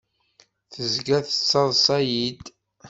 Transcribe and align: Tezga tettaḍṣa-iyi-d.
Tezga 0.71 1.17
tettaḍṣa-iyi-d. 1.27 2.45